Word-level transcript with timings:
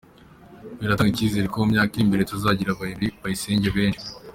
Biratanga 0.79 1.11
icyizere 1.13 1.45
ko 1.51 1.57
mu 1.61 1.67
myaka 1.73 1.91
iri 1.93 2.03
imbere 2.05 2.27
tuzagira 2.31 2.77
ba 2.77 2.83
Emery 2.91 3.09
Bayisenge 3.21 3.69
benshi. 3.77 4.05